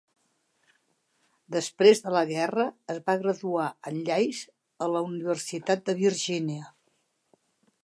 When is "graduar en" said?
3.25-4.01